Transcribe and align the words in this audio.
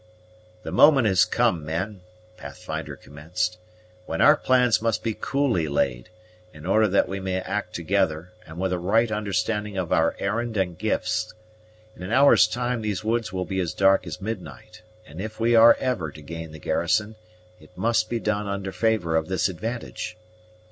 "The 0.63 0.71
moment 0.71 1.05
has 1.05 1.25
come, 1.25 1.63
men," 1.63 2.01
Pathfinder 2.35 2.95
commenced, 2.95 3.59
"when 4.07 4.19
our 4.19 4.35
plans 4.35 4.81
must 4.81 5.03
be 5.03 5.13
coolly 5.13 5.67
laid, 5.67 6.09
in 6.55 6.65
order 6.65 6.87
that 6.87 7.07
we 7.07 7.19
may 7.19 7.39
act 7.41 7.75
together, 7.75 8.33
and 8.47 8.57
with 8.57 8.73
a 8.73 8.79
right 8.79 9.11
understanding 9.11 9.77
of 9.77 9.93
our 9.93 10.15
errand 10.17 10.57
and 10.57 10.75
gifts. 10.75 11.35
In 11.95 12.01
an 12.01 12.11
hour's 12.11 12.47
time 12.47 12.81
these 12.81 13.03
woods 13.03 13.31
will 13.31 13.45
be 13.45 13.59
as 13.59 13.75
dark 13.75 14.07
as 14.07 14.19
midnight; 14.19 14.81
and 15.05 15.21
if 15.21 15.39
we 15.39 15.53
are 15.53 15.75
ever 15.75 16.09
to 16.13 16.21
gain 16.23 16.51
the 16.51 16.57
garrison, 16.57 17.15
it 17.59 17.69
must 17.77 18.09
be 18.09 18.17
done 18.19 18.47
under 18.47 18.71
favor 18.71 19.15
of 19.15 19.27
this 19.27 19.49
advantage. 19.49 20.17